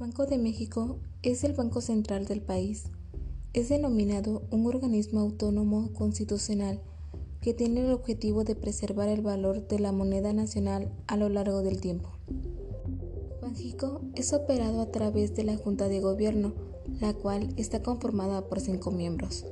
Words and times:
Banco 0.00 0.24
de 0.24 0.38
México 0.38 0.98
es 1.22 1.44
el 1.44 1.52
banco 1.52 1.82
central 1.82 2.24
del 2.24 2.40
país. 2.40 2.84
Es 3.52 3.68
denominado 3.68 4.42
un 4.50 4.66
organismo 4.66 5.20
autónomo 5.20 5.92
constitucional 5.92 6.80
que 7.42 7.52
tiene 7.52 7.84
el 7.84 7.92
objetivo 7.92 8.44
de 8.44 8.54
preservar 8.54 9.08
el 9.08 9.20
valor 9.20 9.68
de 9.68 9.78
la 9.78 9.92
moneda 9.92 10.32
nacional 10.32 10.90
a 11.06 11.18
lo 11.18 11.28
largo 11.28 11.60
del 11.60 11.82
tiempo. 11.82 12.08
Banjico 13.42 14.00
es 14.14 14.32
operado 14.32 14.80
a 14.80 14.90
través 14.90 15.36
de 15.36 15.44
la 15.44 15.58
Junta 15.58 15.88
de 15.88 16.00
Gobierno, 16.00 16.54
la 16.98 17.12
cual 17.12 17.52
está 17.58 17.82
conformada 17.82 18.48
por 18.48 18.60
cinco 18.60 18.90
miembros. 18.90 19.44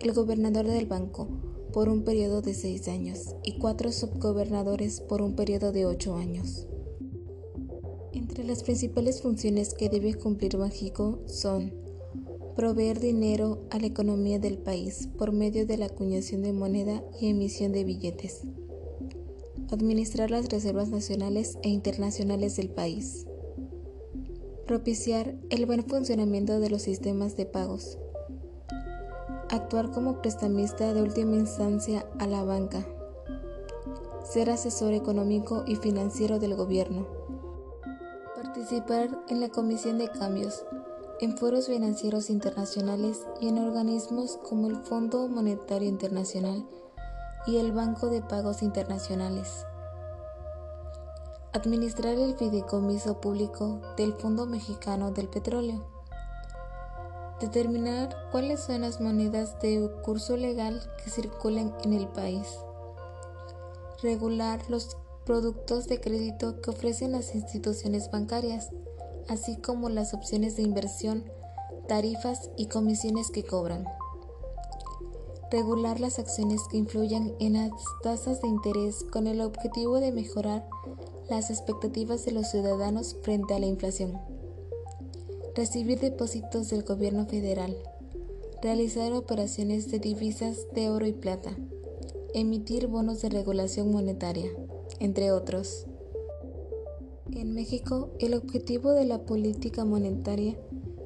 El 0.00 0.12
gobernador 0.14 0.66
del 0.66 0.86
banco 0.86 1.28
por 1.74 1.90
un 1.90 2.04
periodo 2.04 2.40
de 2.40 2.54
seis 2.54 2.88
años 2.88 3.34
y 3.42 3.58
cuatro 3.58 3.92
subgobernadores 3.92 5.02
por 5.02 5.20
un 5.20 5.36
periodo 5.36 5.72
de 5.72 5.84
ocho 5.84 6.16
años. 6.16 6.66
Entre 8.14 8.44
las 8.44 8.62
principales 8.62 9.22
funciones 9.22 9.74
que 9.74 9.88
debe 9.88 10.14
cumplir 10.14 10.56
Banjico 10.56 11.18
son 11.26 11.74
proveer 12.54 13.00
dinero 13.00 13.58
a 13.70 13.80
la 13.80 13.86
economía 13.86 14.38
del 14.38 14.56
país 14.56 15.08
por 15.18 15.32
medio 15.32 15.66
de 15.66 15.76
la 15.78 15.86
acuñación 15.86 16.42
de 16.42 16.52
moneda 16.52 17.02
y 17.20 17.30
emisión 17.30 17.72
de 17.72 17.82
billetes, 17.82 18.42
administrar 19.72 20.30
las 20.30 20.48
reservas 20.48 20.90
nacionales 20.90 21.58
e 21.64 21.70
internacionales 21.70 22.54
del 22.54 22.70
país, 22.70 23.26
propiciar 24.64 25.34
el 25.50 25.66
buen 25.66 25.82
funcionamiento 25.82 26.60
de 26.60 26.70
los 26.70 26.82
sistemas 26.82 27.36
de 27.36 27.46
pagos, 27.46 27.98
actuar 29.50 29.90
como 29.90 30.22
prestamista 30.22 30.94
de 30.94 31.02
última 31.02 31.34
instancia 31.34 32.06
a 32.20 32.28
la 32.28 32.44
banca, 32.44 32.86
ser 34.22 34.50
asesor 34.50 34.92
económico 34.92 35.64
y 35.66 35.74
financiero 35.74 36.38
del 36.38 36.54
gobierno, 36.54 37.24
Participar 38.44 39.08
en 39.30 39.40
la 39.40 39.48
Comisión 39.48 39.96
de 39.96 40.10
Cambios, 40.10 40.66
en 41.18 41.38
foros 41.38 41.68
financieros 41.68 42.28
internacionales 42.28 43.22
y 43.40 43.48
en 43.48 43.56
organismos 43.56 44.38
como 44.46 44.68
el 44.68 44.76
Fondo 44.84 45.28
Monetario 45.28 45.88
Internacional 45.88 46.68
y 47.46 47.56
el 47.56 47.72
Banco 47.72 48.10
de 48.10 48.20
Pagos 48.20 48.62
Internacionales. 48.62 49.64
Administrar 51.54 52.18
el 52.18 52.36
fideicomiso 52.36 53.18
público 53.18 53.80
del 53.96 54.12
Fondo 54.12 54.44
Mexicano 54.44 55.10
del 55.10 55.28
Petróleo. 55.28 55.82
Determinar 57.40 58.14
cuáles 58.30 58.60
son 58.60 58.82
las 58.82 59.00
monedas 59.00 59.58
de 59.60 59.90
curso 60.04 60.36
legal 60.36 60.82
que 61.02 61.08
circulan 61.08 61.74
en 61.82 61.94
el 61.94 62.08
país. 62.08 62.58
Regular 64.02 64.60
los 64.68 64.98
productos 65.24 65.88
de 65.88 66.00
crédito 66.00 66.60
que 66.60 66.70
ofrecen 66.70 67.12
las 67.12 67.34
instituciones 67.34 68.10
bancarias, 68.10 68.70
así 69.28 69.56
como 69.56 69.88
las 69.88 70.12
opciones 70.12 70.56
de 70.56 70.62
inversión, 70.62 71.24
tarifas 71.88 72.50
y 72.56 72.66
comisiones 72.66 73.30
que 73.30 73.42
cobran. 73.42 73.86
Regular 75.50 76.00
las 76.00 76.18
acciones 76.18 76.60
que 76.70 76.76
influyan 76.76 77.32
en 77.38 77.54
las 77.54 77.70
tasas 78.02 78.42
de 78.42 78.48
interés 78.48 79.04
con 79.04 79.26
el 79.26 79.40
objetivo 79.40 80.00
de 80.00 80.12
mejorar 80.12 80.68
las 81.30 81.50
expectativas 81.50 82.24
de 82.24 82.32
los 82.32 82.48
ciudadanos 82.50 83.16
frente 83.22 83.54
a 83.54 83.58
la 83.58 83.66
inflación. 83.66 84.18
Recibir 85.54 86.00
depósitos 86.00 86.68
del 86.68 86.82
gobierno 86.82 87.26
federal. 87.26 87.76
Realizar 88.62 89.12
operaciones 89.12 89.90
de 89.90 90.00
divisas 90.00 90.66
de 90.74 90.90
oro 90.90 91.06
y 91.06 91.12
plata. 91.12 91.56
Emitir 92.34 92.88
bonos 92.88 93.22
de 93.22 93.28
regulación 93.28 93.92
monetaria 93.92 94.50
entre 95.04 95.32
otros. 95.32 95.86
En 97.32 97.52
México, 97.52 98.10
el 98.20 98.34
objetivo 98.34 98.92
de 98.92 99.04
la 99.04 99.24
política 99.24 99.84
monetaria 99.84 100.56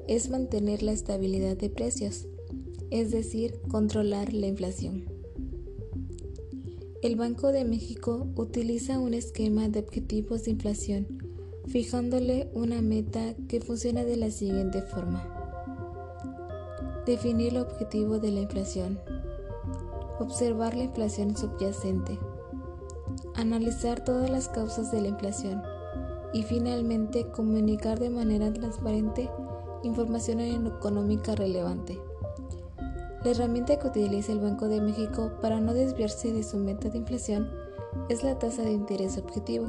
es 0.07 0.29
mantener 0.29 0.83
la 0.83 0.93
estabilidad 0.93 1.57
de 1.57 1.69
precios, 1.69 2.27
es 2.91 3.11
decir, 3.11 3.59
controlar 3.69 4.33
la 4.33 4.47
inflación. 4.47 5.05
El 7.01 7.15
Banco 7.15 7.51
de 7.51 7.65
México 7.65 8.27
utiliza 8.35 8.99
un 8.99 9.13
esquema 9.13 9.69
de 9.69 9.79
objetivos 9.79 10.43
de 10.43 10.51
inflación, 10.51 11.07
fijándole 11.67 12.49
una 12.53 12.81
meta 12.81 13.35
que 13.47 13.61
funciona 13.61 14.03
de 14.03 14.17
la 14.17 14.31
siguiente 14.31 14.81
forma. 14.81 15.23
Definir 17.05 17.53
el 17.53 17.57
objetivo 17.57 18.19
de 18.19 18.31
la 18.31 18.41
inflación. 18.41 18.99
Observar 20.19 20.75
la 20.75 20.83
inflación 20.83 21.37
subyacente 21.37 22.17
analizar 23.39 24.03
todas 24.03 24.29
las 24.29 24.49
causas 24.49 24.91
de 24.91 25.01
la 25.01 25.07
inflación 25.07 25.61
y 26.33 26.43
finalmente 26.43 27.25
comunicar 27.31 27.99
de 27.99 28.09
manera 28.09 28.51
transparente 28.53 29.29
información 29.83 30.41
económica 30.41 31.35
relevante. 31.35 31.99
La 33.23 33.31
herramienta 33.31 33.77
que 33.77 33.87
utiliza 33.87 34.31
el 34.31 34.39
Banco 34.39 34.67
de 34.67 34.81
México 34.81 35.31
para 35.41 35.59
no 35.59 35.73
desviarse 35.73 36.31
de 36.31 36.43
su 36.43 36.57
meta 36.57 36.89
de 36.89 36.99
inflación 36.99 37.49
es 38.07 38.23
la 38.23 38.37
tasa 38.37 38.61
de 38.61 38.71
interés 38.71 39.17
objetivo, 39.17 39.67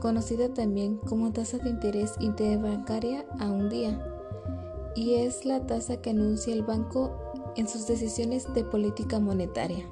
conocida 0.00 0.52
también 0.52 0.98
como 0.98 1.32
tasa 1.32 1.58
de 1.58 1.70
interés 1.70 2.14
interbancaria 2.20 3.24
a 3.38 3.50
un 3.50 3.68
día, 3.68 4.00
y 4.94 5.14
es 5.14 5.44
la 5.44 5.66
tasa 5.66 5.96
que 5.98 6.10
anuncia 6.10 6.52
el 6.52 6.62
banco 6.62 7.12
en 7.56 7.68
sus 7.68 7.86
decisiones 7.86 8.52
de 8.54 8.64
política 8.64 9.18
monetaria. 9.18 9.88